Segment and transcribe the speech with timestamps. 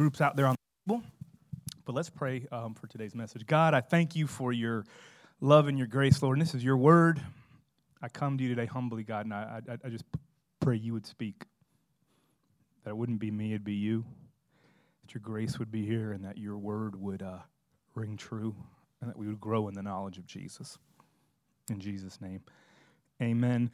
[0.00, 0.56] groups out there on
[0.86, 1.02] the table.
[1.84, 3.44] But let's pray um, for today's message.
[3.44, 4.86] God, I thank you for your
[5.42, 6.38] love and your grace, Lord.
[6.38, 7.20] And this is your word.
[8.00, 10.06] I come to you today humbly, God, and I, I, I just
[10.58, 11.44] pray you would speak.
[12.82, 14.06] That it wouldn't be me, it'd be you.
[15.02, 17.40] That your grace would be here and that your word would uh,
[17.94, 18.56] ring true
[19.02, 20.78] and that we would grow in the knowledge of Jesus.
[21.68, 22.40] In Jesus' name,
[23.20, 23.70] amen.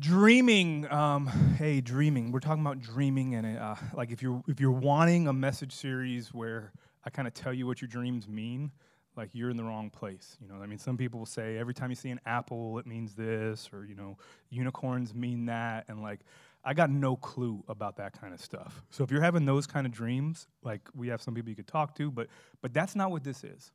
[0.00, 1.26] Dreaming, um,
[1.58, 2.32] hey, dreaming.
[2.32, 6.32] We're talking about dreaming, and uh, like if you're if you're wanting a message series
[6.32, 6.72] where
[7.04, 8.70] I kind of tell you what your dreams mean,
[9.14, 10.38] like you're in the wrong place.
[10.40, 12.86] You know, I mean, some people will say every time you see an apple, it
[12.86, 14.16] means this, or you know,
[14.48, 16.20] unicorns mean that, and like
[16.64, 18.82] I got no clue about that kind of stuff.
[18.88, 21.68] So if you're having those kind of dreams, like we have some people you could
[21.68, 22.28] talk to, but
[22.62, 23.70] but that's not what this is.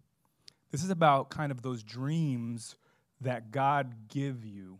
[0.72, 2.78] This is about kind of those dreams
[3.22, 4.80] that God give you,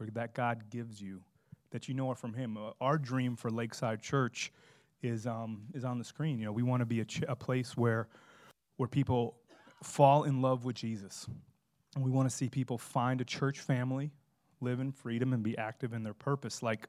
[0.00, 1.22] or that God gives you,
[1.70, 2.56] that you know are from Him.
[2.56, 4.52] Uh, our dream for Lakeside Church
[5.02, 6.38] is um, is on the screen.
[6.38, 8.08] You know, we want to be a, ch- a place where
[8.76, 9.36] where people
[9.82, 11.26] fall in love with Jesus,
[11.94, 14.10] and we want to see people find a church family,
[14.60, 16.62] live in freedom, and be active in their purpose.
[16.62, 16.88] Like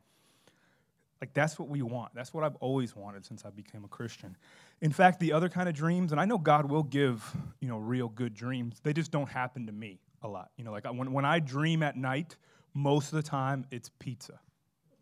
[1.21, 2.13] like that's what we want.
[2.13, 4.35] That's what I've always wanted since I became a Christian.
[4.81, 7.77] In fact, the other kind of dreams, and I know God will give, you know,
[7.77, 8.79] real good dreams.
[8.83, 10.51] They just don't happen to me a lot.
[10.57, 12.35] You know, like when, when I dream at night,
[12.77, 14.39] most of the time it's pizza.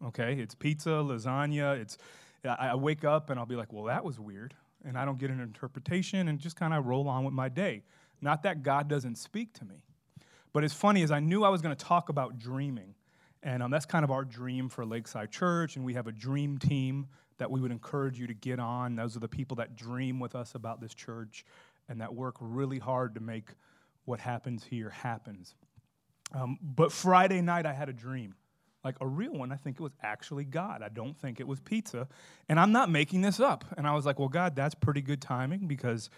[0.04, 0.34] Okay?
[0.34, 1.80] It's pizza, lasagna.
[1.80, 1.98] It's
[2.46, 4.54] I, wake up and I'll be like, well, that was weird.
[4.86, 7.84] And I don't get an interpretation and just kind of roll on with my day.
[8.22, 9.84] Not that God doesn't speak to me.
[10.54, 12.96] But it's funny, as I knew I was going to talk about dreaming,
[13.44, 15.76] and um, that's kind of our dream for Lakeside Church.
[15.76, 18.96] And we have a dream team that we would encourage you to get on.
[18.96, 21.46] Those are the people that dream with us about this church
[21.90, 23.50] and that work really hard to make
[24.06, 25.56] what happens here happens.
[26.34, 28.36] Um, but Friday night, I had a dream.
[28.84, 30.84] Like a real one, I think it was actually God.
[30.84, 32.08] I don't think it was pizza.
[32.48, 33.66] And I'm not making this up.
[33.78, 36.12] And I was like, well, God, that's pretty good timing because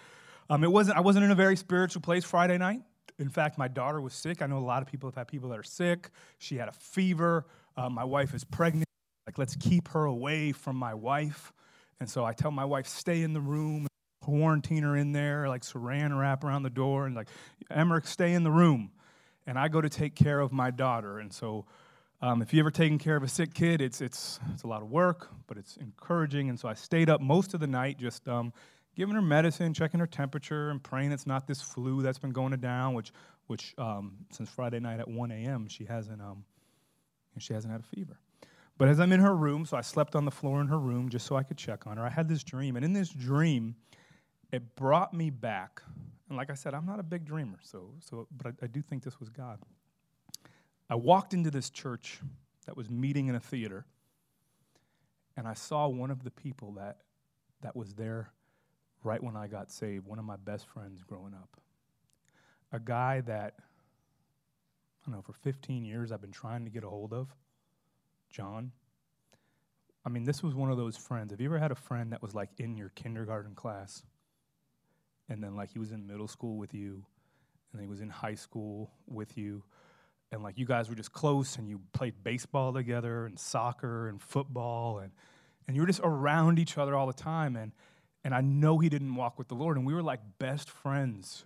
[0.50, 2.82] um, it wasn't, I wasn't in a very spiritual place Friday night.
[3.20, 4.42] In fact, my daughter was sick.
[4.42, 6.10] I know a lot of people have had people that are sick.
[6.40, 7.46] She had a fever.
[7.78, 8.86] Uh, my wife is pregnant.
[9.26, 11.54] Like, let's keep her away from my wife.
[12.00, 13.88] And so I tell my wife, stay in the room,
[14.22, 17.30] quarantine her in there, like saran wrap around the door, and like,
[17.72, 18.92] Emmerich, stay in the room.
[19.48, 21.20] And I go to take care of my daughter.
[21.20, 21.66] And so,
[22.22, 24.82] um, if you ever taken care of a sick kid, it's, it's, it's a lot
[24.82, 26.50] of work, but it's encouraging.
[26.50, 28.52] And so I stayed up most of the night just um,
[28.96, 32.54] giving her medicine, checking her temperature, and praying it's not this flu that's been going
[32.60, 32.94] down.
[32.94, 33.12] Which,
[33.48, 35.68] which um, since Friday night at 1 a.m.
[35.68, 36.44] she hasn't um,
[37.40, 38.20] she hasn't had a fever.
[38.78, 41.10] But as I'm in her room, so I slept on the floor in her room
[41.10, 42.04] just so I could check on her.
[42.04, 43.76] I had this dream, and in this dream,
[44.52, 45.82] it brought me back.
[46.28, 48.82] And like I said, I'm not a big dreamer, so so but I, I do
[48.82, 49.60] think this was God.
[50.90, 52.20] I walked into this church
[52.66, 53.86] that was meeting in a theater,
[55.36, 56.98] and I saw one of the people that
[57.62, 58.32] that was there
[59.04, 61.50] right when I got saved, one of my best friends growing up.
[62.72, 66.90] A guy that, I don't know, for 15 years I've been trying to get a
[66.90, 67.34] hold of,
[68.30, 68.72] John.
[70.06, 71.32] I mean, this was one of those friends.
[71.32, 74.04] Have you ever had a friend that was like in your kindergarten class?
[75.30, 77.04] And then, like, he was in middle school with you,
[77.74, 79.64] and he was in high school with you,
[80.32, 84.22] and like, you guys were just close, and you played baseball together, and soccer, and
[84.22, 85.12] football, and,
[85.68, 87.56] and you were just around each other all the time.
[87.56, 87.72] And,
[88.24, 91.46] and I know he didn't walk with the Lord, and we were like best friends.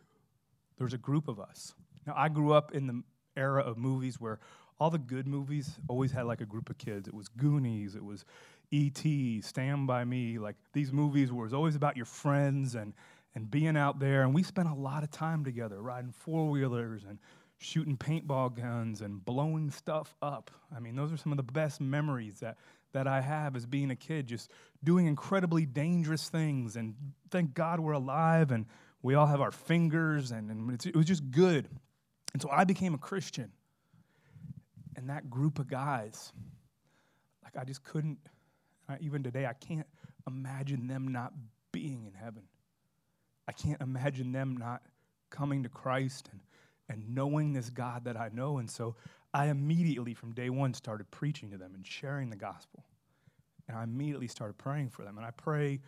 [0.77, 1.73] There was a group of us.
[2.07, 3.03] Now, I grew up in the
[3.37, 4.39] era of movies where
[4.79, 7.07] all the good movies always had like a group of kids.
[7.07, 8.25] It was Goonies, it was
[8.71, 10.39] E.T., Stand By Me.
[10.39, 12.93] Like these movies were always about your friends and,
[13.35, 14.23] and being out there.
[14.23, 17.19] And we spent a lot of time together riding four wheelers and
[17.57, 20.51] shooting paintball guns and blowing stuff up.
[20.75, 22.57] I mean, those are some of the best memories that,
[22.93, 24.51] that I have as being a kid, just
[24.83, 26.75] doing incredibly dangerous things.
[26.75, 26.95] And
[27.29, 28.65] thank God we're alive and
[29.03, 31.67] we all have our fingers, and, and it was just good.
[32.33, 33.51] And so I became a Christian.
[34.95, 36.31] And that group of guys,
[37.43, 38.19] like I just couldn't,
[38.99, 39.87] even today, I can't
[40.27, 41.33] imagine them not
[41.71, 42.43] being in heaven.
[43.47, 44.81] I can't imagine them not
[45.29, 46.41] coming to Christ and,
[46.89, 48.57] and knowing this God that I know.
[48.57, 48.95] And so
[49.33, 52.83] I immediately, from day one, started preaching to them and sharing the gospel.
[53.67, 55.17] And I immediately started praying for them.
[55.17, 55.79] And I pray,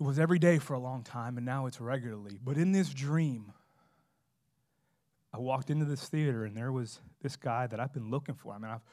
[0.00, 2.38] it was every day for a long time, and now it's regularly.
[2.42, 3.52] But in this dream,
[5.32, 8.52] I walked into this theater, and there was this guy that I've been looking for.
[8.52, 8.84] I mean, I've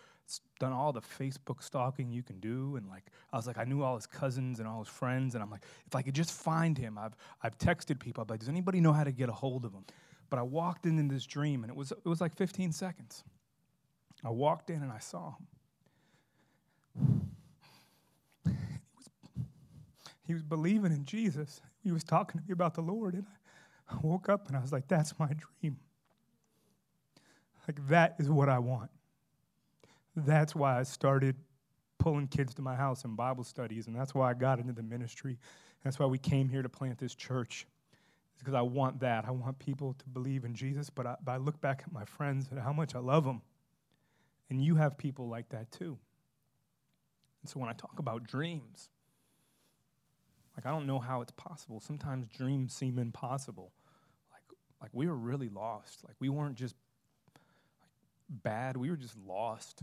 [0.60, 3.84] done all the Facebook stalking you can do, and like I was like, I knew
[3.84, 6.78] all his cousins and all his friends, and I'm like, if I could just find
[6.78, 8.22] him, I've I've texted people.
[8.24, 9.86] I'm like, does anybody know how to get a hold of him?
[10.30, 13.24] But I walked in in this dream, and it was it was like 15 seconds.
[14.24, 15.48] I walked in and I saw him.
[18.46, 18.52] He
[18.98, 19.10] was,
[20.28, 21.62] he was believing in Jesus.
[21.84, 23.14] He was talking to me about the Lord.
[23.14, 23.26] And
[23.90, 25.28] I woke up and I was like, that's my
[25.62, 25.78] dream.
[27.68, 28.90] Like, that is what I want.
[30.16, 31.36] That's why I started
[32.00, 34.84] pulling kids to my house in Bible studies, and that's why I got into the
[34.84, 35.38] ministry.
[35.84, 37.68] That's why we came here to plant this church.
[38.34, 39.26] It's because I want that.
[39.26, 42.06] I want people to believe in Jesus, but I, but I look back at my
[42.06, 43.42] friends and how much I love them.
[44.50, 45.98] And you have people like that too.
[47.42, 48.90] And so when I talk about dreams,
[50.56, 51.80] like I don't know how it's possible.
[51.80, 53.72] Sometimes dreams seem impossible.
[54.32, 54.44] Like
[54.82, 56.04] like we were really lost.
[56.04, 56.76] Like we weren't just
[58.30, 59.82] bad, we were just lost.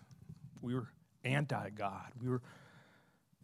[0.62, 0.88] We were
[1.25, 2.12] anti God.
[2.20, 2.43] We were,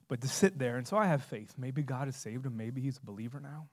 [0.08, 1.54] but to sit there, and so I have faith.
[1.58, 2.56] Maybe God has saved him.
[2.56, 3.68] Maybe he's a believer now.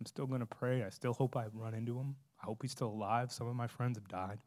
[0.00, 0.82] I'm still going to pray.
[0.82, 2.16] I still hope I run into him.
[2.42, 3.32] I hope he's still alive.
[3.32, 4.38] Some of my friends have died.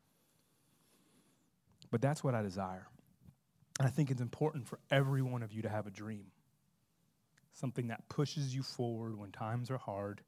[1.89, 2.87] But that's what I desire.
[3.79, 6.25] And I think it's important for every one of you to have a dream
[7.57, 10.21] something that pushes you forward when times are hard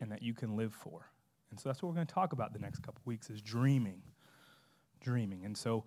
[0.00, 1.10] and that you can live for.
[1.50, 4.02] And so that's what we're going to talk about the next couple weeks is dreaming.
[5.00, 5.44] Dreaming.
[5.44, 5.84] And so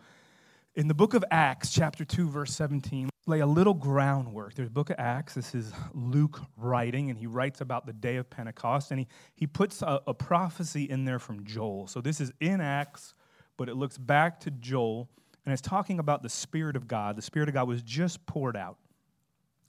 [0.76, 4.56] in the book of Acts, chapter 2, verse 17, lay a little groundwork.
[4.56, 5.34] There's a book of Acts.
[5.34, 9.48] This is Luke writing, and he writes about the day of Pentecost, and he, he
[9.48, 11.88] puts a, a prophecy in there from Joel.
[11.88, 13.14] So this is in Acts,
[13.58, 15.10] but it looks back to Joel,
[15.46, 17.16] and it's talking about the Spirit of God.
[17.16, 18.78] The Spirit of God was just poured out.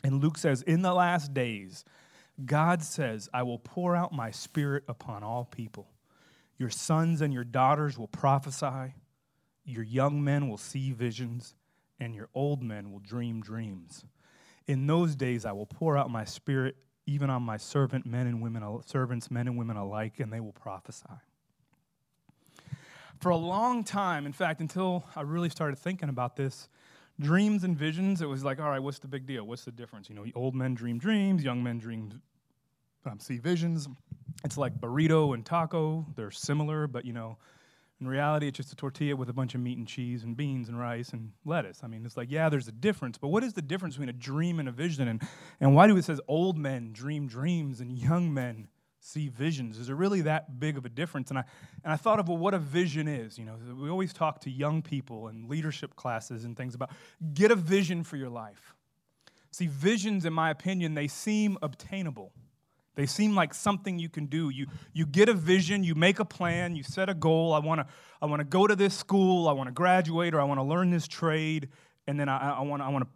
[0.04, 1.84] And Luke says, In the last days,
[2.44, 5.88] God says, I will pour out my Spirit upon all people.
[6.58, 8.94] Your sons and your daughters will prophesy.
[9.64, 11.54] Your young men will see visions,
[11.98, 14.04] and your old men will dream dreams.
[14.66, 16.76] In those days, I will pour out my spirit
[17.06, 20.52] even on my servant men and women, servants, men and women alike, and they will
[20.52, 21.08] prophesy.
[23.20, 26.68] For a long time, in fact, until I really started thinking about this,
[27.18, 29.44] dreams and visions, it was like, all right, what's the big deal?
[29.44, 30.08] What's the difference?
[30.08, 32.22] You know, old men dream dreams, young men dream,
[33.04, 33.88] um, see visions.
[34.44, 36.06] It's like burrito and taco.
[36.16, 37.36] They're similar, but you know,
[38.00, 40.68] in reality, it's just a tortilla with a bunch of meat and cheese and beans
[40.68, 41.80] and rice and lettuce.
[41.82, 44.14] I mean, it's like, yeah, there's a difference, but what is the difference between a
[44.14, 45.06] dream and a vision?
[45.06, 45.22] And,
[45.60, 48.68] and why do it says old men dream dreams and young men
[49.00, 49.78] see visions?
[49.78, 51.28] Is it really that big of a difference?
[51.28, 51.44] And I,
[51.84, 53.38] and I thought of, well, what a vision is.
[53.38, 56.90] You know, we always talk to young people in leadership classes and things about
[57.34, 58.74] get a vision for your life.
[59.50, 62.32] See, visions, in my opinion, they seem obtainable.
[63.00, 64.50] They seem like something you can do.
[64.50, 67.54] You, you get a vision, you make a plan, you set a goal.
[67.54, 67.86] I want to
[68.20, 70.90] I wanna go to this school, I want to graduate, or I want to learn
[70.90, 71.70] this trade,
[72.06, 73.06] and then I, I want I to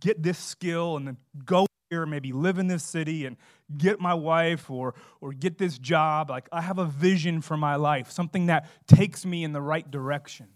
[0.00, 3.36] get this skill and then go here, maybe live in this city and
[3.76, 6.30] get my wife or, or get this job.
[6.30, 9.90] Like, I have a vision for my life, something that takes me in the right
[9.90, 10.46] direction.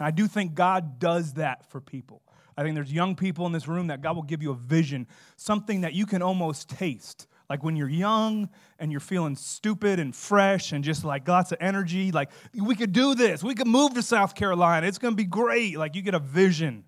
[0.00, 2.22] And I do think God does that for people.
[2.56, 5.06] I think there's young people in this room that God will give you a vision,
[5.36, 10.14] something that you can almost taste like when you're young and you're feeling stupid and
[10.14, 13.42] fresh and just like lots of energy, like we could do this.
[13.42, 14.86] We could move to South Carolina.
[14.86, 15.78] It's going to be great.
[15.78, 16.84] Like you get a vision.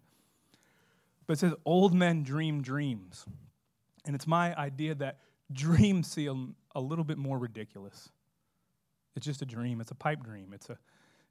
[1.26, 3.24] But it says old men dream dreams.
[4.04, 5.20] And it's my idea that
[5.52, 8.10] dreams seem a little bit more ridiculous.
[9.16, 9.80] It's just a dream.
[9.80, 10.52] It's a pipe dream.
[10.52, 10.78] It's a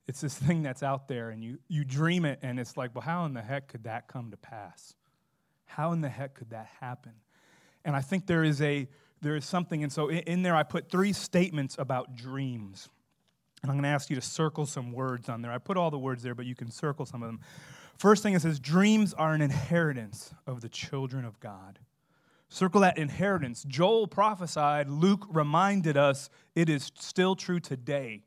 [0.07, 3.03] it's this thing that's out there and you you dream it and it's like, well,
[3.03, 4.95] how in the heck could that come to pass?
[5.65, 7.13] How in the heck could that happen?
[7.85, 8.87] And I think there is a
[9.21, 9.83] there is something.
[9.83, 12.89] And so in there, I put three statements about dreams.
[13.61, 15.51] And I'm going to ask you to circle some words on there.
[15.51, 17.41] I put all the words there, but you can circle some of them.
[17.97, 21.79] First thing it says, dreams are an inheritance of the children of God.
[22.47, 23.63] Circle that inheritance.
[23.67, 28.23] Joel prophesied, Luke reminded us it is still true today.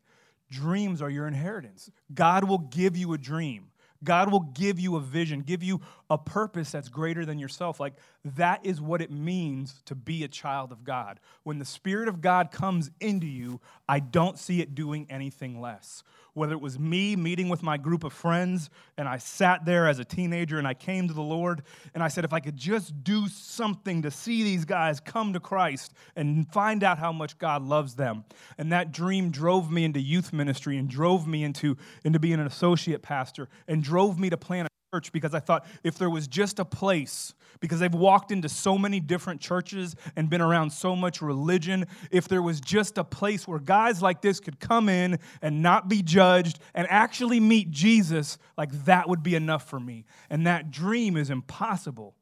[0.50, 1.90] Dreams are your inheritance.
[2.12, 3.71] God will give you a dream.
[4.04, 5.80] God will give you a vision, give you
[6.10, 7.80] a purpose that's greater than yourself.
[7.80, 7.94] Like
[8.24, 11.20] that is what it means to be a child of God.
[11.42, 16.02] When the Spirit of God comes into you, I don't see it doing anything less
[16.34, 19.98] whether it was me meeting with my group of friends and I sat there as
[19.98, 21.62] a teenager and I came to the Lord
[21.94, 25.40] and I said, if I could just do something to see these guys come to
[25.40, 28.24] Christ and find out how much God loves them.
[28.56, 32.46] And that dream drove me into youth ministry and drove me into, into being an
[32.46, 36.26] associate pastor and drove me to plant a church because I thought if there was
[36.26, 40.96] just a place, because I've walked into so many different churches and been around so
[40.96, 45.18] much religion, if there was just a place where guys like this could come in
[45.42, 50.06] and not be judged and actually meet Jesus, like that would be enough for me.
[50.30, 52.14] And that dream is impossible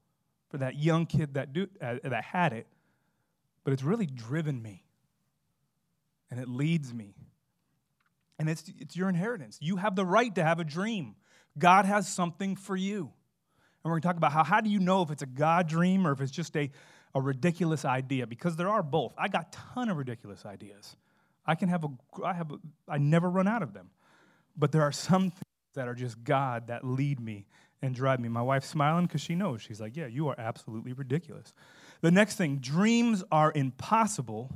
[0.48, 2.66] for that young kid that, do, uh, that had it,
[3.62, 4.82] but it's really driven me
[6.32, 7.14] and it leads me.
[8.40, 9.58] And it's, it's your inheritance.
[9.60, 11.14] You have the right to have a dream.
[11.58, 13.10] God has something for you.
[13.82, 15.68] And we're going to talk about how, how do you know if it's a God
[15.68, 16.70] dream or if it's just a,
[17.14, 18.26] a ridiculous idea?
[18.26, 19.14] Because there are both.
[19.16, 20.96] I got a ton of ridiculous ideas.
[21.46, 21.88] I can have a,
[22.24, 23.90] I have a, I never run out of them.
[24.56, 25.42] But there are some things
[25.74, 27.46] that are just God that lead me
[27.82, 28.28] and drive me.
[28.28, 29.62] My wife's smiling because she knows.
[29.62, 31.54] She's like, yeah, you are absolutely ridiculous.
[32.02, 34.50] The next thing dreams are impossible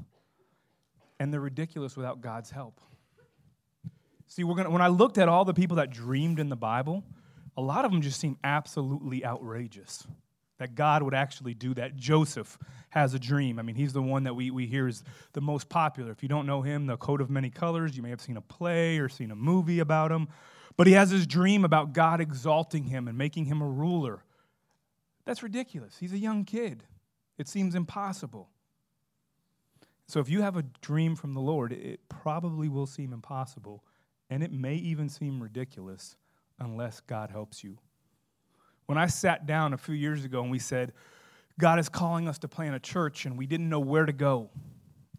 [1.18, 2.80] and they're ridiculous without God's help.
[4.26, 7.04] See, we're gonna, when I looked at all the people that dreamed in the Bible,
[7.56, 10.06] a lot of them just seem absolutely outrageous
[10.58, 11.96] that God would actually do that.
[11.96, 12.58] Joseph
[12.90, 13.58] has a dream.
[13.58, 15.02] I mean, he's the one that we, we hear is
[15.32, 16.12] the most popular.
[16.12, 18.40] If you don't know him, The Coat of Many Colors, you may have seen a
[18.40, 20.28] play or seen a movie about him.
[20.76, 24.24] But he has this dream about God exalting him and making him a ruler.
[25.24, 25.96] That's ridiculous.
[25.98, 26.84] He's a young kid.
[27.38, 28.48] It seems impossible.
[30.06, 33.82] So if you have a dream from the Lord, it probably will seem impossible,
[34.34, 36.16] and it may even seem ridiculous
[36.58, 37.78] unless God helps you.
[38.86, 40.92] When I sat down a few years ago and we said,
[41.56, 44.50] God is calling us to plant a church, and we didn't know where to go,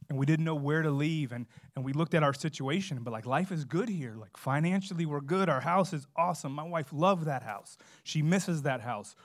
[0.10, 1.46] and we didn't know where to leave, and,
[1.78, 4.18] and we looked at our situation, but like life is good here.
[4.20, 5.48] Like financially, we're good.
[5.48, 6.52] Our house is awesome.
[6.52, 7.78] My wife loved that house.
[8.04, 9.16] She misses that house.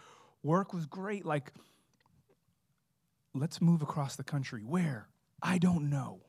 [0.45, 1.27] Work was great.
[1.27, 1.51] Like,
[3.35, 4.63] let's move across the country.
[4.65, 5.09] Where?
[5.43, 6.21] I don't know.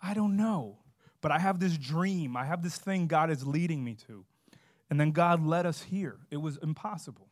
[0.00, 0.81] I don't know.
[1.22, 2.36] But I have this dream.
[2.36, 4.26] I have this thing God is leading me to.
[4.90, 6.18] And then God led us here.
[6.30, 7.28] It was impossible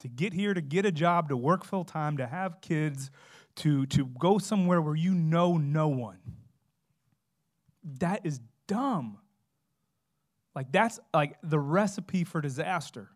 [0.00, 3.10] to get here, to get a job, to work full time, to have kids,
[3.56, 6.18] to, to go somewhere where you know no one.
[8.00, 9.18] That is dumb.
[10.54, 13.08] Like, that's like the recipe for disaster.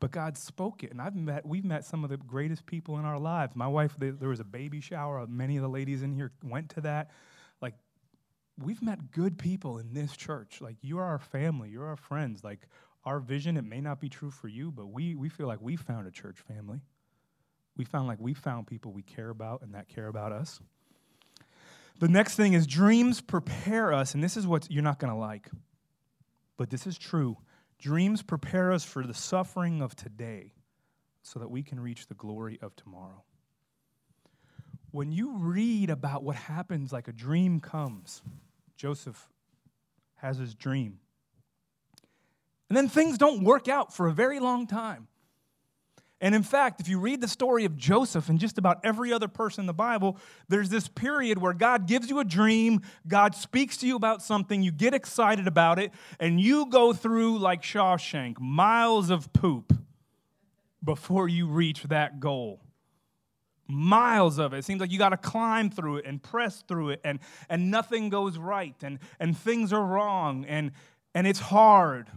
[0.00, 3.04] But God spoke it, and I've met, we've met some of the greatest people in
[3.04, 3.56] our lives.
[3.56, 5.26] My wife, there was a baby shower.
[5.26, 7.10] Many of the ladies in here went to that.
[8.60, 10.60] We've met good people in this church.
[10.60, 12.42] Like, you are our family, you're our friends.
[12.42, 12.66] Like,
[13.04, 15.76] our vision, it may not be true for you, but we, we feel like we
[15.76, 16.80] found a church family.
[17.76, 20.60] We found like we found people we care about and that care about us.
[22.00, 25.18] The next thing is dreams prepare us, and this is what you're not going to
[25.18, 25.48] like,
[26.56, 27.38] but this is true.
[27.78, 30.52] Dreams prepare us for the suffering of today
[31.22, 33.22] so that we can reach the glory of tomorrow.
[34.90, 38.22] When you read about what happens, like a dream comes,
[38.78, 39.28] Joseph
[40.14, 41.00] has his dream.
[42.70, 45.08] And then things don't work out for a very long time.
[46.20, 49.28] And in fact, if you read the story of Joseph and just about every other
[49.28, 50.16] person in the Bible,
[50.48, 54.62] there's this period where God gives you a dream, God speaks to you about something,
[54.62, 59.72] you get excited about it, and you go through, like Shawshank, miles of poop
[60.82, 62.60] before you reach that goal.
[63.68, 64.58] Miles of it.
[64.58, 67.18] It seems like you got to climb through it and press through it, and,
[67.50, 70.72] and nothing goes right, and, and things are wrong, and,
[71.14, 72.08] and it's hard.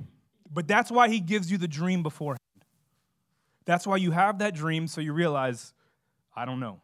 [0.49, 2.39] But that's why he gives you the dream beforehand.
[3.65, 5.73] That's why you have that dream, so you realize,
[6.35, 6.79] I don't know.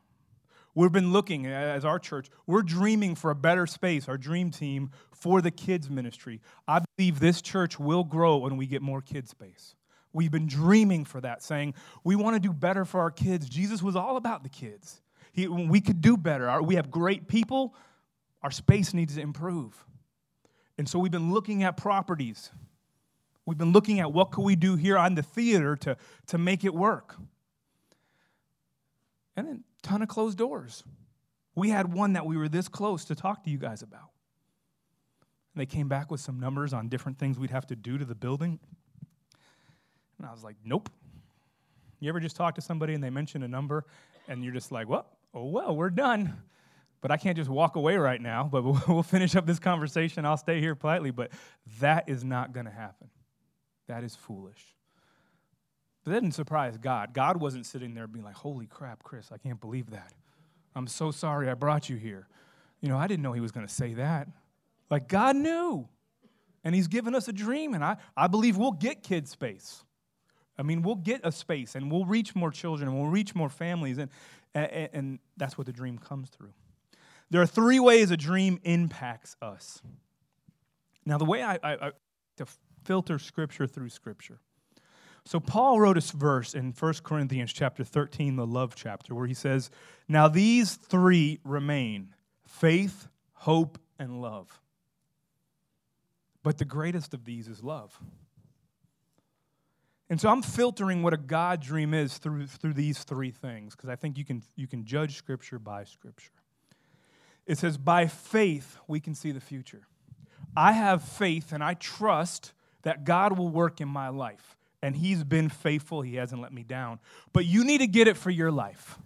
[0.76, 4.92] We've been looking as our church, we're dreaming for a better space, our dream team,
[5.12, 6.40] for the kids' ministry.
[6.68, 9.76] I believe this church will grow when we get more kids' space.
[10.18, 13.48] We've been dreaming for that, saying we want to do better for our kids.
[13.48, 15.02] Jesus was all about the kids.
[15.32, 16.62] He, we could do better.
[16.62, 17.76] we have great people,
[18.42, 19.86] our space needs to improve.
[20.78, 22.52] And so we've been looking at properties
[23.48, 25.96] We've been looking at what could we do here on the theater to,
[26.28, 27.16] to make it work.
[29.38, 30.84] And then ton of closed doors.
[31.56, 34.10] We had one that we were this close to talk to you guys about.
[35.56, 38.04] And they came back with some numbers on different things we'd have to do to
[38.04, 38.60] the building.
[40.18, 40.90] And I was like, nope.
[42.00, 43.86] You ever just talk to somebody and they mention a number
[44.28, 46.38] and you're just like, well, oh well, we're done.
[47.02, 50.26] But I can't just walk away right now, but we'll finish up this conversation.
[50.26, 51.32] I'll stay here politely, but
[51.80, 53.10] that is not going to happen.
[53.88, 54.76] That is foolish.
[56.04, 57.14] But that didn't surprise God.
[57.14, 60.14] God wasn't sitting there being like, holy crap, Chris, I can't believe that.
[60.76, 62.28] I'm so sorry I brought you here.
[62.82, 64.28] You know, I didn't know he was going to say that.
[64.90, 65.88] Like, God knew.
[66.64, 69.84] And he's given us a dream, and I, I believe we'll get kid space.
[70.58, 73.50] I mean, we'll get a space and we'll reach more children and we'll reach more
[73.50, 74.10] families, and,
[74.54, 76.54] and, and that's what the dream comes through.
[77.30, 79.82] There are three ways a dream impacts us.
[81.06, 81.92] Now, the way I, I, I
[82.38, 82.46] to
[82.84, 84.40] filter scripture through scripture.
[85.26, 89.34] So Paul wrote a verse in 1 Corinthians chapter 13, the love chapter, where he
[89.34, 89.70] says,
[90.08, 92.14] Now these three remain
[92.46, 94.62] faith, hope, and love.
[96.44, 98.00] But the greatest of these is love.
[100.10, 103.90] And so I'm filtering what a God dream is through, through these three things, because
[103.90, 106.32] I think you can, you can judge Scripture by Scripture.
[107.46, 109.88] It says, By faith, we can see the future.
[110.56, 114.56] I have faith and I trust that God will work in my life.
[114.82, 116.02] and He's been faithful.
[116.02, 117.00] He hasn't let me down.
[117.34, 118.98] But you need to get it for your life.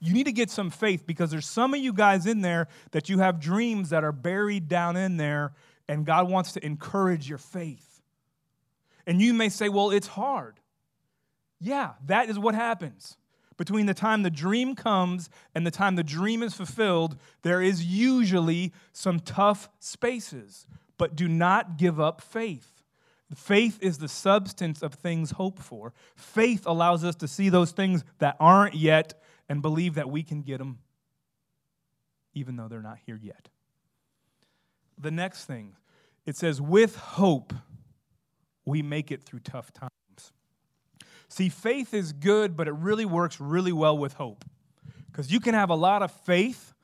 [0.00, 3.08] You need to get some faith because there's some of you guys in there that
[3.08, 5.52] you have dreams that are buried down in there,
[5.88, 7.87] and God wants to encourage your faith.
[9.08, 10.60] And you may say, well, it's hard.
[11.58, 13.16] Yeah, that is what happens.
[13.56, 17.84] Between the time the dream comes and the time the dream is fulfilled, there is
[17.84, 20.66] usually some tough spaces.
[20.98, 22.84] But do not give up faith.
[23.34, 25.94] Faith is the substance of things hoped for.
[26.14, 30.42] Faith allows us to see those things that aren't yet and believe that we can
[30.42, 30.78] get them
[32.34, 33.48] even though they're not here yet.
[34.98, 35.74] The next thing,
[36.26, 37.52] it says, with hope,
[38.68, 39.90] we make it through tough times.
[41.28, 44.44] See, faith is good, but it really works really well with hope.
[45.10, 46.74] Because you can have a lot of faith,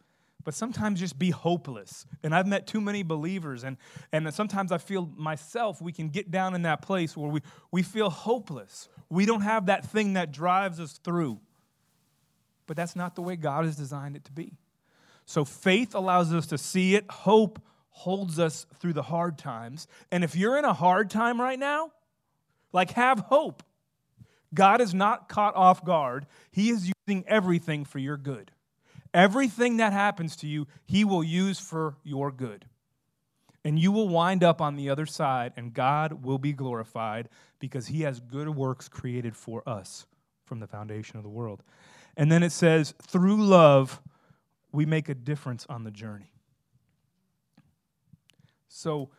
[0.45, 2.05] but sometimes just be hopeless.
[2.23, 3.76] And I've met too many believers, and,
[4.12, 7.83] and sometimes I feel myself, we can get down in that place where we, we
[7.83, 8.88] feel hopeless.
[9.09, 11.41] We don't have that thing that drives us through.
[12.67, 14.57] But that's not the way God has designed it to be.
[15.26, 17.61] So faith allows us to see it, hope
[17.97, 19.87] holds us through the hard times.
[20.11, 21.93] And if you're in a hard time right now,
[22.73, 23.63] like have hope.
[24.53, 26.27] God is not caught off guard.
[26.51, 28.51] He is using everything for your good.
[29.15, 32.65] Everything that happens to you, He will use for your good.
[33.65, 37.29] And you will wind up on the other side, and God will be glorified
[37.61, 40.05] because He has good works created for us
[40.45, 41.63] from the foundation of the world.
[42.17, 44.03] And then it says, through love,
[44.73, 46.34] we make a difference on the journey.
[48.76, 49.11] So,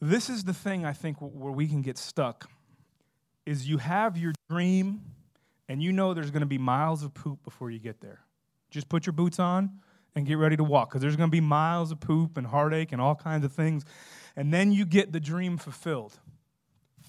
[0.00, 2.50] this is the thing I think where we can get stuck
[3.44, 5.02] is you have your dream
[5.68, 8.20] and you know there's going to be miles of poop before you get there.
[8.70, 9.80] Just put your boots on
[10.14, 12.92] and get ready to walk because there's going to be miles of poop and heartache
[12.92, 13.84] and all kinds of things.
[14.36, 16.18] And then you get the dream fulfilled.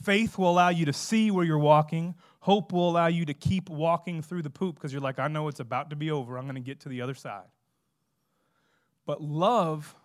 [0.04, 2.14] Faith will allow you to see where you're walking.
[2.42, 5.48] Hope will allow you to keep walking through the poop because you're like, I know
[5.48, 6.38] it's about to be over.
[6.38, 7.48] I'm going to get to the other side.
[9.06, 9.96] But love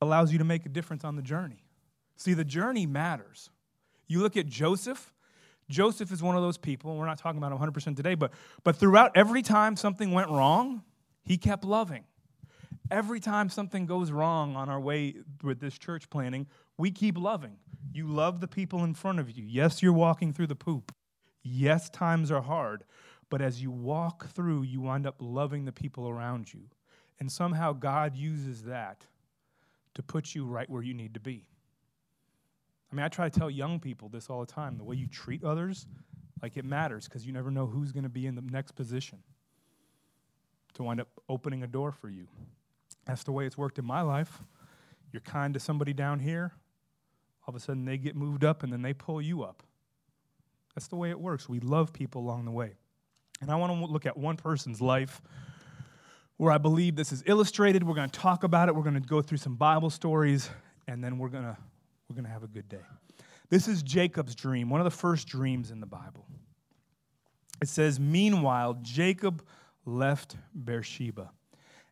[0.00, 1.64] allows you to make a difference on the journey.
[2.16, 3.50] See, the journey matters.
[4.06, 5.12] You look at Joseph,
[5.68, 8.32] Joseph is one of those people, we're not talking about him 100% today, but,
[8.64, 10.82] but throughout every time something went wrong,
[11.24, 12.04] he kept loving.
[12.90, 17.56] Every time something goes wrong on our way with this church planning, we keep loving.
[17.92, 19.44] You love the people in front of you.
[19.46, 20.92] Yes, you're walking through the poop.
[21.42, 22.84] Yes, times are hard.
[23.28, 26.62] But as you walk through, you wind up loving the people around you.
[27.20, 29.06] And somehow God uses that
[30.00, 31.44] to put you right where you need to be.
[32.90, 34.78] I mean, I try to tell young people this all the time.
[34.78, 35.86] The way you treat others,
[36.42, 39.18] like it matters because you never know who's going to be in the next position
[40.74, 42.26] to wind up opening a door for you.
[43.04, 44.42] That's the way it's worked in my life.
[45.12, 46.52] You're kind to somebody down here,
[47.46, 49.62] all of a sudden they get moved up and then they pull you up.
[50.74, 51.48] That's the way it works.
[51.48, 52.74] We love people along the way.
[53.40, 55.20] And I want to look at one person's life
[56.40, 57.84] where I believe this is illustrated.
[57.84, 58.74] We're going to talk about it.
[58.74, 60.48] We're going to go through some Bible stories,
[60.88, 61.54] and then we're going to
[62.08, 62.80] we're going to have a good day.
[63.50, 66.24] This is Jacob's dream, one of the first dreams in the Bible.
[67.60, 69.44] It says, Meanwhile, Jacob
[69.84, 71.30] left Beersheba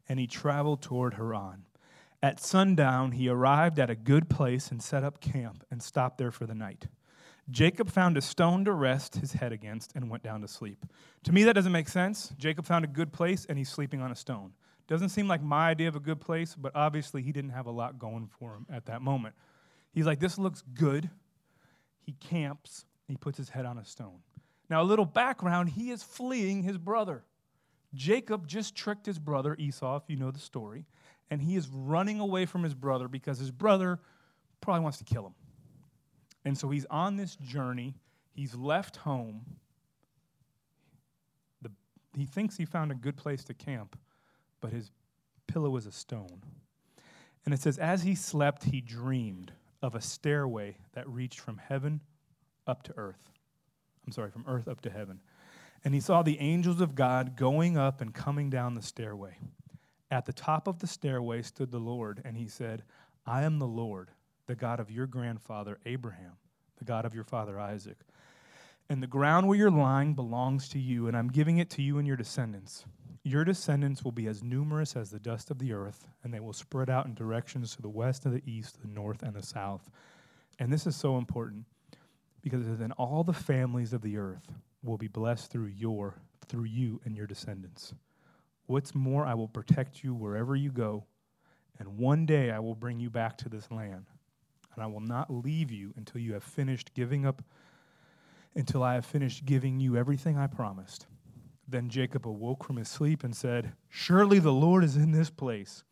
[0.09, 1.67] and he traveled toward Haran.
[2.23, 6.31] At sundown, he arrived at a good place and set up camp and stopped there
[6.31, 6.87] for the night.
[7.51, 10.85] Jacob found a stone to rest his head against and went down to sleep.
[11.25, 12.35] To me, that doesn't make sense.
[12.39, 14.53] Jacob found a good place and he's sleeping on a stone.
[14.87, 17.71] Doesn't seem like my idea of a good place, but obviously he didn't have a
[17.71, 19.35] lot going for him at that moment.
[19.93, 21.09] He's like, This looks good.
[22.05, 24.21] He camps, he puts his head on a stone.
[24.71, 27.25] Now, a little background he is fleeing his brother.
[27.95, 30.85] Jacob just tricked his brother Esau, if you know the story,
[31.31, 33.99] and he is running away from his brother because his brother
[34.61, 35.35] probably wants to kill him.
[36.45, 37.95] And so he's on this journey.
[38.33, 39.43] He's left home.
[41.63, 41.71] The,
[42.17, 43.99] he thinks he found a good place to camp,
[44.61, 44.91] but his
[45.47, 46.43] pillow is a stone.
[47.45, 52.01] And it says, As he slept, he dreamed of a stairway that reached from heaven
[52.67, 53.31] up to earth.
[54.07, 55.21] I'm sorry, from earth up to heaven.
[55.85, 59.39] And he saw the angels of God going up and coming down the stairway.
[60.11, 62.83] At the top of the stairway stood the Lord, and he said,
[63.27, 64.11] I am the Lord,
[64.49, 66.33] the God of your grandfather Abraham,
[66.79, 67.99] the God of your father Isaac.
[68.91, 71.99] And the ground where you're lying belongs to you, and I'm giving it to you
[71.99, 72.87] and your descendants.
[73.23, 76.55] Your descendants will be as numerous as the dust of the earth, and they will
[76.55, 79.91] spread out in directions to the west and the east, the north and the south.
[80.59, 81.67] And this is so important
[82.41, 84.51] because then all the families of the earth
[84.83, 86.15] will be blessed through your
[86.49, 87.93] through you and your descendants.
[88.65, 91.05] What's more, I will protect you wherever you go,
[91.79, 94.07] and one day I will bring you back to this land.
[94.79, 97.43] And I will not leave you until you have finished giving up
[98.55, 101.09] until I have finished giving you everything I promised.
[101.67, 105.83] Then Jacob awoke from his sleep and said, Surely the Lord is in this place.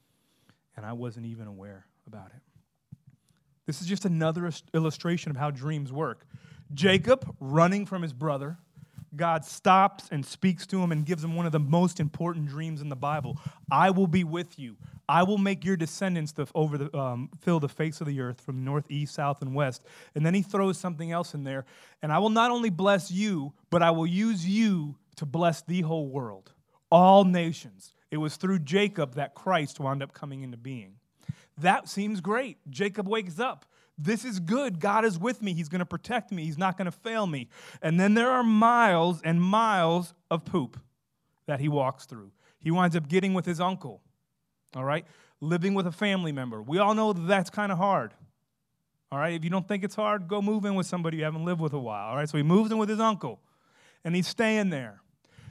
[0.77, 2.43] And I wasn't even aware about it.
[3.67, 6.25] This is just another illustration of how dreams work.
[6.73, 8.57] Jacob running from his brother,
[9.15, 12.81] God stops and speaks to him and gives him one of the most important dreams
[12.81, 13.39] in the Bible.
[13.71, 14.77] I will be with you.
[15.09, 18.41] I will make your descendants to over the, um, fill the face of the earth
[18.41, 19.83] from north, east, south, and west.
[20.15, 21.65] And then he throws something else in there.
[22.03, 25.83] And I will not only bless you, but I will use you to bless the
[25.83, 26.53] whole world,
[26.91, 27.95] all nations.
[28.11, 30.95] It was through Jacob that Christ wound up coming into being.
[31.59, 32.59] That seems great.
[32.69, 33.65] Jacob wakes up.
[33.99, 34.79] This is good.
[34.79, 35.55] God is with me.
[35.55, 36.45] He's going to protect me.
[36.45, 37.49] He's not going to fail me.
[37.81, 40.79] And then there are miles and miles of poop
[41.47, 42.33] that he walks through.
[42.61, 44.03] He winds up getting with his uncle,
[44.75, 45.07] all right?
[45.41, 46.61] Living with a family member.
[46.61, 48.13] We all know that that's kind of hard.
[49.13, 51.45] All right, if you don't think it's hard, go move in with somebody you haven't
[51.45, 52.09] lived with a while.
[52.09, 53.41] All right, so he moves in with his uncle
[54.05, 55.01] and he's staying there.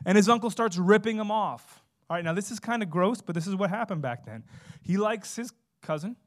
[0.05, 1.81] And his uncle starts ripping him off.
[2.09, 4.43] All right, now this is kind of gross, but this is what happened back then.
[4.81, 6.17] He likes his cousin,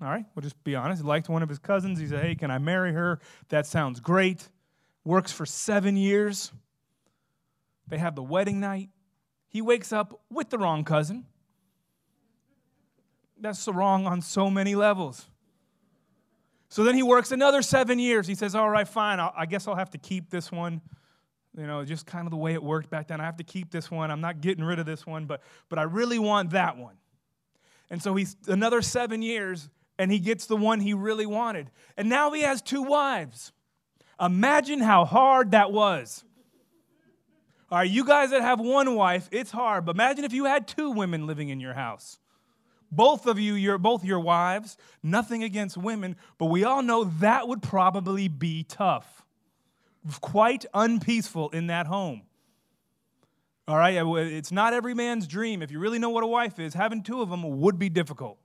[0.00, 1.02] all right, we'll just be honest.
[1.02, 1.98] He liked one of his cousins.
[1.98, 3.18] He said, Hey, can I marry her?
[3.48, 4.48] That sounds great.
[5.04, 6.52] Works for seven years.
[7.88, 8.90] They have the wedding night.
[9.48, 11.24] He wakes up with the wrong cousin.
[13.40, 15.26] That's wrong on so many levels.
[16.68, 18.26] So then he works another seven years.
[18.26, 19.18] He says, All right, fine.
[19.18, 20.80] I'll, I guess I'll have to keep this one.
[21.56, 23.20] You know, just kind of the way it worked back then.
[23.20, 24.12] I have to keep this one.
[24.12, 26.94] I'm not getting rid of this one, but, but I really want that one.
[27.90, 31.70] And so he's another seven years and he gets the one he really wanted.
[31.96, 33.52] And now he has two wives.
[34.20, 36.24] Imagine how hard that was.
[37.70, 39.84] All right, you guys that have one wife, it's hard.
[39.84, 42.18] But imagine if you had two women living in your house.
[42.90, 47.60] Both of you, both your wives, nothing against women, but we all know that would
[47.60, 49.26] probably be tough.
[50.22, 52.22] Quite unpeaceful in that home.
[53.66, 53.96] All right,
[54.32, 55.60] it's not every man's dream.
[55.60, 58.38] If you really know what a wife is, having two of them would be difficult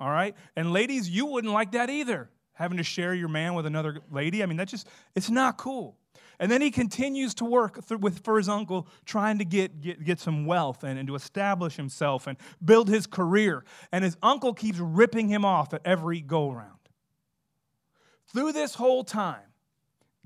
[0.00, 0.34] all right?
[0.56, 4.42] And ladies, you wouldn't like that either, having to share your man with another lady.
[4.42, 5.96] I mean, that's just, it's not cool.
[6.40, 10.02] And then he continues to work through, with, for his uncle, trying to get, get,
[10.02, 13.62] get some wealth and, and to establish himself and build his career.
[13.92, 16.78] And his uncle keeps ripping him off at every go around.
[18.32, 19.42] Through this whole time,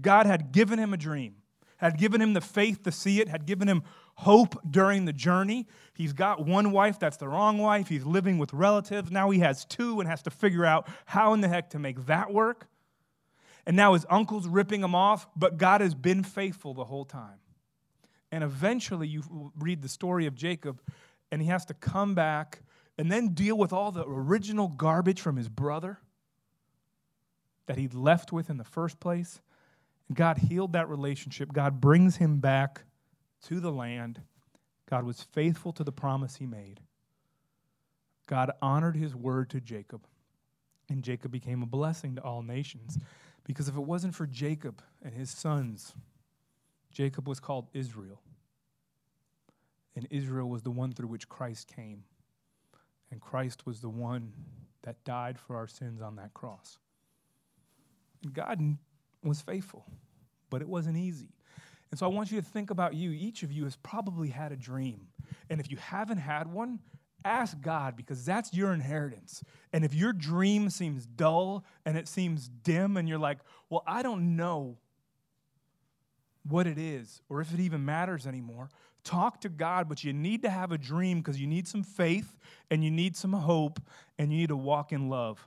[0.00, 1.34] God had given him a dream,
[1.78, 3.82] had given him the faith to see it, had given him
[4.14, 5.66] hope during the journey.
[5.94, 7.88] He's got one wife that's the wrong wife.
[7.88, 9.10] He's living with relatives.
[9.10, 12.06] Now he has two and has to figure out how in the heck to make
[12.06, 12.68] that work.
[13.66, 17.38] And now his uncle's ripping him off, but God has been faithful the whole time.
[18.30, 20.80] And eventually you read the story of Jacob,
[21.30, 22.62] and he has to come back
[22.98, 25.98] and then deal with all the original garbage from his brother
[27.66, 29.40] that he'd left with in the first place.
[30.12, 31.52] God healed that relationship.
[31.52, 32.84] God brings him back
[33.44, 34.20] to the land.
[34.88, 36.80] God was faithful to the promise he made.
[38.26, 40.06] God honored his word to Jacob,
[40.88, 42.98] and Jacob became a blessing to all nations.
[43.44, 45.94] Because if it wasn't for Jacob and his sons,
[46.90, 48.22] Jacob was called Israel.
[49.94, 52.04] And Israel was the one through which Christ came.
[53.10, 54.32] And Christ was the one
[54.82, 56.78] that died for our sins on that cross.
[58.22, 58.60] And God
[59.22, 59.84] was faithful,
[60.50, 61.28] but it wasn't easy.
[61.94, 63.12] And so I want you to think about you.
[63.12, 65.06] Each of you has probably had a dream.
[65.48, 66.80] And if you haven't had one,
[67.24, 69.44] ask God because that's your inheritance.
[69.72, 73.38] And if your dream seems dull and it seems dim and you're like,
[73.70, 74.76] well, I don't know
[76.42, 78.70] what it is or if it even matters anymore,
[79.04, 82.36] talk to God, but you need to have a dream because you need some faith
[82.72, 83.78] and you need some hope
[84.18, 85.46] and you need to walk in love.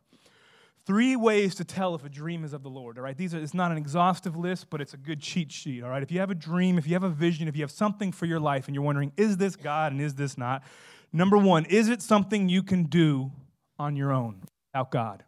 [0.87, 3.17] Three ways to tell if a dream is of the Lord, all right?
[3.17, 6.01] These are, it's not an exhaustive list, but it's a good cheat sheet, all right?
[6.01, 8.25] If you have a dream, if you have a vision, if you have something for
[8.25, 10.63] your life and you're wondering, is this God and is this not?
[11.11, 13.33] Number one, is it something you can do
[13.77, 15.25] on your own without God?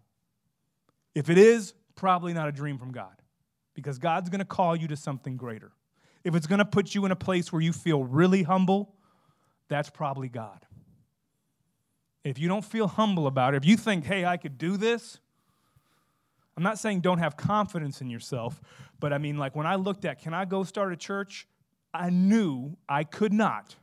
[1.13, 3.22] If it is, probably not a dream from God
[3.76, 5.74] because God's going to call you to something greater.
[6.24, 8.95] If it's going to put you in a place where you feel really humble,
[9.67, 10.65] that's probably God.
[12.24, 15.19] If you don't feel humble about it, if you think, hey, I could do this,
[16.60, 18.62] I'm not saying don't have confidence in yourself,
[19.00, 21.48] but I mean, like when I looked at, can I go start a church?
[21.93, 23.78] I knew I could not.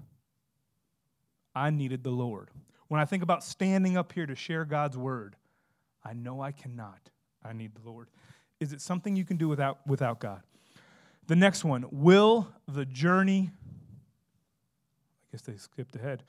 [1.54, 2.50] I needed the Lord.
[2.88, 5.36] When I think about standing up here to share God's word,
[6.04, 7.08] I know I cannot.
[7.42, 8.08] I need the Lord.
[8.60, 10.42] Is it something you can do without, without God?
[11.28, 13.52] The next one, will the journey,
[15.22, 16.24] I guess they skipped ahead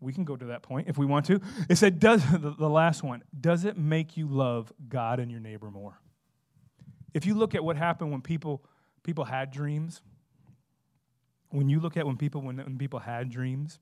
[0.00, 1.40] we can go to that point if we want to.
[1.68, 5.70] It said, does the, last one, does it make you love God and your neighbor
[5.70, 5.98] more?
[7.12, 8.64] If you look at what happened when people
[9.02, 10.02] people had dreams,
[11.50, 13.80] when you look at when people when, when people had dreams,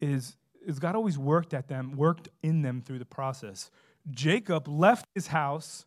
[0.00, 3.70] is is God always worked at them, worked in them through the process.
[4.10, 5.86] Jacob left his house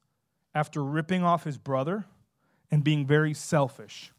[0.54, 2.06] after ripping off his brother
[2.72, 4.12] and being very selfish.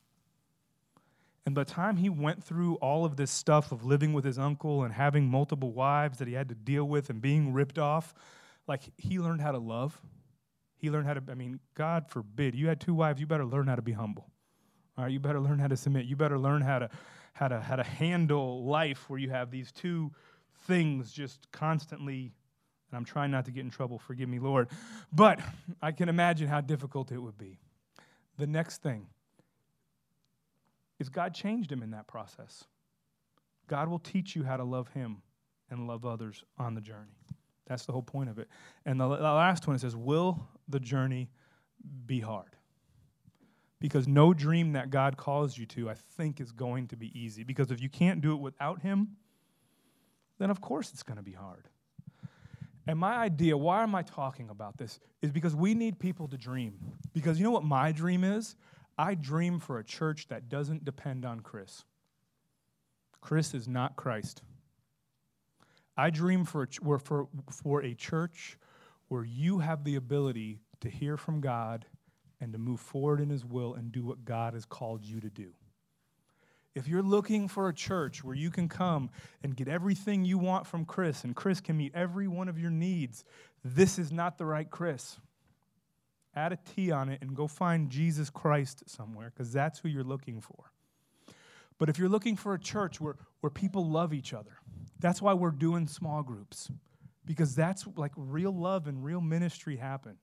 [1.48, 4.38] And by the time he went through all of this stuff of living with his
[4.38, 8.12] uncle and having multiple wives that he had to deal with and being ripped off,
[8.66, 9.98] like he learned how to love.
[10.76, 13.66] He learned how to, I mean, God forbid, you had two wives, you better learn
[13.66, 14.26] how to be humble.
[14.98, 16.04] All right, you better learn how to submit.
[16.04, 16.90] You better learn how to
[17.32, 20.12] how to how to handle life where you have these two
[20.66, 22.34] things just constantly
[22.90, 24.68] and I'm trying not to get in trouble, forgive me, Lord.
[25.10, 25.40] But
[25.80, 27.56] I can imagine how difficult it would be.
[28.36, 29.06] The next thing
[30.98, 32.64] is God changed him in that process.
[33.66, 35.22] God will teach you how to love him
[35.70, 37.18] and love others on the journey.
[37.66, 38.48] That's the whole point of it.
[38.86, 41.28] And the, last one it says, Will the journey
[42.06, 42.56] be hard?
[43.78, 47.44] Because no dream that God calls you to, I think, is going to be easy.
[47.44, 49.16] Because if you can't do it without Him,
[50.38, 51.68] then of course it's going to be hard.
[52.88, 56.38] And my idea, why am I talking about this, is because we need people to
[56.38, 56.78] dream.
[57.12, 58.56] Because you know what my dream is?
[58.98, 61.84] I dream for a church that doesn't depend on Chris.
[63.20, 64.42] Chris is not Christ.
[65.96, 68.58] I dream for a, for, for a church
[69.08, 71.86] where you have the ability to hear from God
[72.40, 75.30] and to move forward in His will and do what God has called you to
[75.30, 75.52] do.
[76.74, 79.10] If you're looking for a church where you can come
[79.42, 82.70] and get everything you want from Chris, and Chris can meet every one of your
[82.70, 83.24] needs,
[83.64, 85.18] this is not the right Chris.
[86.38, 90.04] Add a T on it and go find Jesus Christ somewhere because that's who you're
[90.04, 90.70] looking for.
[91.78, 94.58] But if you're looking for a church where, where people love each other,
[95.00, 96.70] that's why we're doing small groups
[97.24, 100.16] because that's like real love and real ministry happen.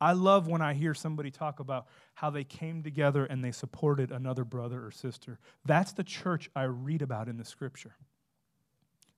[0.00, 4.12] I love when I hear somebody talk about how they came together and they supported
[4.12, 5.40] another brother or sister.
[5.64, 7.96] That's the church I read about in the scripture.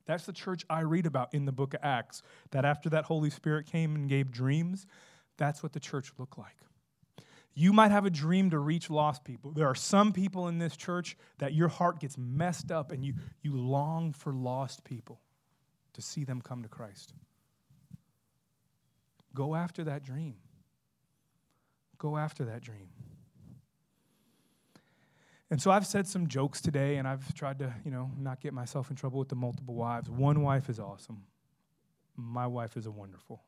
[0.07, 2.23] That's the church I read about in the book of Acts.
[2.53, 4.87] That after that Holy Spirit came and gave dreams,
[5.39, 6.57] that's what the church looked like.
[7.55, 9.51] You might have a dream to reach lost people.
[9.51, 13.15] There are some people in this church that your heart gets messed up and you,
[13.43, 15.21] you long for lost people
[15.95, 17.15] to see them come to Christ.
[19.35, 20.37] Go after that dream.
[21.99, 22.91] Go after that dream.
[25.51, 28.53] And so I've said some jokes today, and I've tried to, you know, not get
[28.53, 30.11] myself in trouble with the multiple wives.
[30.11, 31.25] One wife is awesome.
[32.17, 33.43] My wife is a wonderful.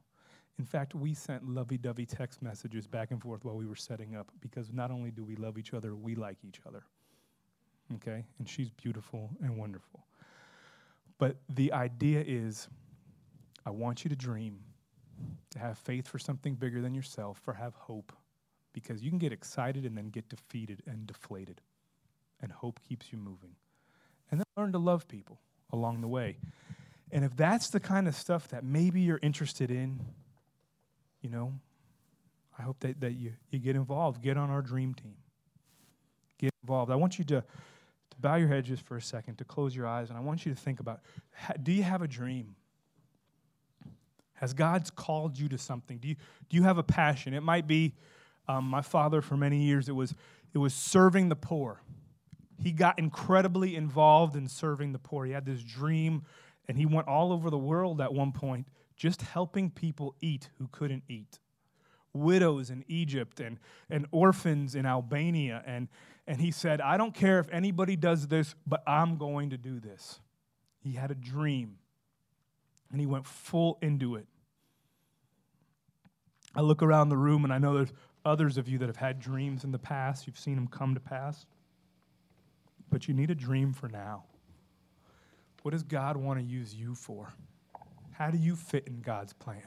[0.61, 4.15] In fact, we sent lovey dovey text messages back and forth while we were setting
[4.15, 6.83] up because not only do we love each other, we like each other.
[7.95, 8.27] Okay?
[8.39, 10.05] And she's beautiful and wonderful.
[11.17, 12.69] But the idea is
[13.65, 14.59] I want you to dream,
[15.49, 18.13] to have faith for something bigger than yourself, for have hope
[18.75, 21.63] because you can get excited and then get defeated and deflated.
[22.43, 23.57] And hope keeps you moving.
[24.31, 25.41] And then learn to love people
[25.73, 26.37] along the way.
[27.11, 30.01] And if that's the kind of stuff that maybe you're interested in,
[31.21, 31.53] you know,
[32.59, 34.23] I hope that, that you, you get involved.
[34.23, 35.17] Get on our dream team.
[36.39, 36.91] Get involved.
[36.91, 39.87] I want you to, to bow your head just for a second, to close your
[39.87, 41.01] eyes, and I want you to think about
[41.63, 42.55] do you have a dream?
[44.35, 45.99] Has God's called you to something?
[45.99, 46.17] Do you,
[46.49, 47.35] do you have a passion?
[47.35, 47.95] It might be
[48.49, 50.15] um, my father, for many years, it was,
[50.55, 51.83] it was serving the poor.
[52.59, 55.25] He got incredibly involved in serving the poor.
[55.25, 56.25] He had this dream,
[56.69, 58.67] and he went all over the world at one point
[59.01, 61.39] just helping people eat who couldn't eat.
[62.13, 63.59] Widows in Egypt and,
[63.89, 65.63] and orphans in Albania.
[65.65, 65.89] And,
[66.27, 69.81] and he said, I don't care if anybody does this, but I'm going to do
[69.81, 70.21] this.
[70.83, 71.79] He had a dream,
[72.91, 74.27] and he went full into it.
[76.55, 77.95] I look around the room, and I know there's
[78.27, 81.01] others of you that have had dreams in the past, you've seen them come to
[81.01, 81.47] pass.
[82.91, 84.25] But you need a dream for now.
[85.63, 87.33] What does God want to use you for?
[88.21, 89.63] How do you fit in God's plan?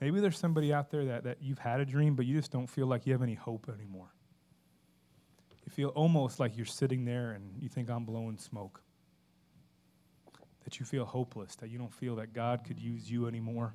[0.00, 2.68] Maybe there's somebody out there that, that you've had a dream, but you just don't
[2.68, 4.12] feel like you have any hope anymore.
[5.66, 8.80] You feel almost like you're sitting there and you think, I'm blowing smoke
[10.62, 13.74] that you feel hopeless, that you don't feel that God could use you anymore.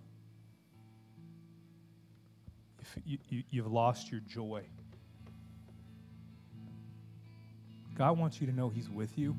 [3.06, 4.64] You, you, you've lost your joy.
[8.00, 9.36] God wants you to know He's with you,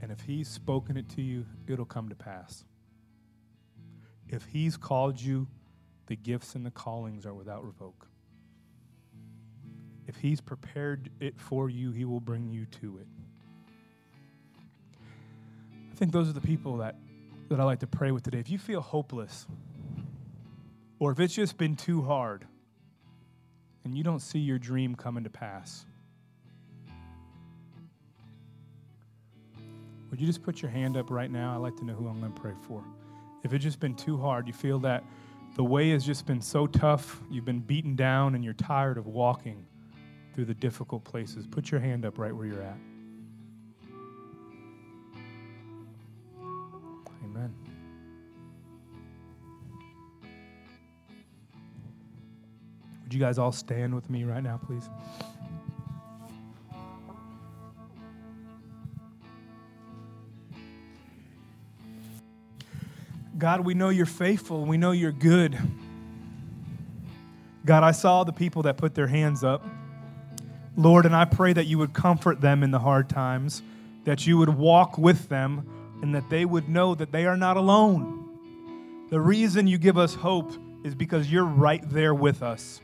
[0.00, 2.64] and if He's spoken it to you, it'll come to pass.
[4.28, 5.46] If He's called you,
[6.06, 8.08] the gifts and the callings are without revoke.
[10.08, 13.06] If He's prepared it for you, He will bring you to it
[15.92, 16.96] I think those are the people that
[17.50, 18.38] that I like to pray with today.
[18.38, 19.46] If you feel hopeless,
[20.98, 22.46] or if it's just been too hard,
[23.84, 25.84] and you don't see your dream coming to pass,
[30.10, 31.54] would you just put your hand up right now?
[31.54, 32.84] I'd like to know who I'm going to pray for.
[33.44, 35.04] If it's just been too hard, you feel that
[35.56, 39.06] the way has just been so tough, you've been beaten down, and you're tired of
[39.06, 39.64] walking
[40.34, 42.76] through the difficult places, put your hand up right where you're at.
[47.24, 47.54] Amen.
[53.02, 54.88] Would you guys all stand with me right now, please?
[63.40, 64.66] God, we know you're faithful.
[64.66, 65.58] We know you're good.
[67.64, 69.64] God, I saw the people that put their hands up.
[70.76, 73.62] Lord, and I pray that you would comfort them in the hard times,
[74.04, 75.66] that you would walk with them,
[76.02, 78.28] and that they would know that they are not alone.
[79.08, 80.52] The reason you give us hope
[80.84, 82.82] is because you're right there with us.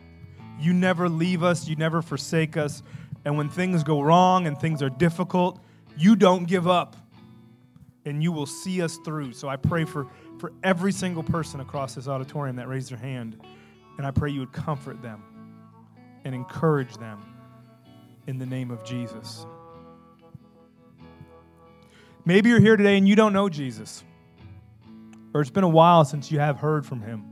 [0.58, 2.82] You never leave us, you never forsake us.
[3.26, 5.60] And when things go wrong and things are difficult,
[5.98, 6.96] you don't give up
[8.06, 9.32] and you will see us through.
[9.32, 10.06] So I pray for,
[10.38, 13.40] for every single person across this auditorium that raised their hand,
[13.98, 15.22] and I pray you would comfort them
[16.24, 17.22] and encourage them
[18.26, 19.46] in the name of Jesus.
[22.24, 24.02] Maybe you're here today and you don't know Jesus,
[25.32, 27.24] or it's been a while since you have heard from him.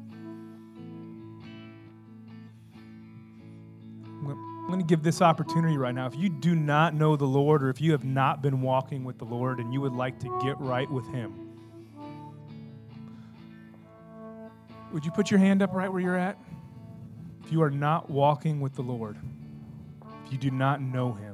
[4.27, 6.07] I'm going to give this opportunity right now.
[6.07, 9.19] If you do not know the Lord, or if you have not been walking with
[9.19, 11.44] the Lord and you would like to get right with him,
[14.95, 16.39] would you put your hand up right where you're at?
[17.45, 19.19] If you are not walking with the Lord,
[20.25, 21.34] if you do not know him,